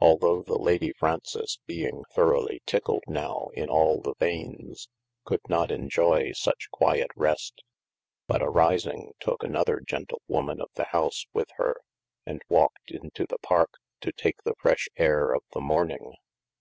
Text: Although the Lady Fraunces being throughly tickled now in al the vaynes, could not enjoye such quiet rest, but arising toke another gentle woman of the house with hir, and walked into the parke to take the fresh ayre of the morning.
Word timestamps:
Although 0.00 0.42
the 0.42 0.58
Lady 0.58 0.92
Fraunces 0.98 1.60
being 1.66 2.02
throughly 2.16 2.60
tickled 2.66 3.04
now 3.06 3.50
in 3.54 3.68
al 3.70 4.00
the 4.00 4.16
vaynes, 4.16 4.88
could 5.24 5.38
not 5.48 5.70
enjoye 5.70 6.32
such 6.32 6.68
quiet 6.72 7.12
rest, 7.14 7.62
but 8.26 8.42
arising 8.42 9.12
toke 9.20 9.44
another 9.44 9.78
gentle 9.80 10.20
woman 10.26 10.60
of 10.60 10.70
the 10.74 10.86
house 10.86 11.26
with 11.32 11.46
hir, 11.58 11.76
and 12.26 12.42
walked 12.48 12.90
into 12.90 13.24
the 13.24 13.38
parke 13.38 13.74
to 14.00 14.10
take 14.10 14.42
the 14.42 14.56
fresh 14.60 14.88
ayre 14.98 15.32
of 15.32 15.44
the 15.52 15.60
morning. 15.60 16.16